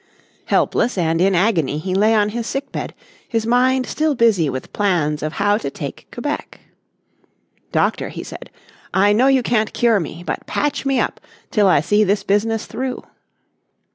Helpless 0.45 0.97
and 0.97 1.21
in 1.21 1.35
agony 1.35 1.77
he 1.77 1.93
lay 1.93 2.15
on 2.15 2.29
his 2.29 2.47
sickbed, 2.47 2.95
his 3.29 3.45
mind 3.45 3.85
still 3.85 4.15
busy 4.15 4.49
with 4.49 4.73
plans 4.73 5.21
of 5.21 5.33
how 5.33 5.59
to 5.59 5.69
take 5.69 6.07
Quebec. 6.11 6.59
"Doctor," 7.71 8.09
he 8.09 8.23
said, 8.23 8.49
"I 8.95 9.13
know 9.13 9.27
you 9.27 9.43
can't 9.43 9.73
cure 9.73 9.99
me 9.99 10.23
but 10.25 10.47
patch 10.47 10.87
me 10.87 10.99
up 10.99 11.19
till 11.51 11.67
I 11.67 11.81
see 11.81 12.03
this 12.03 12.23
business 12.23 12.65
through." 12.65 13.03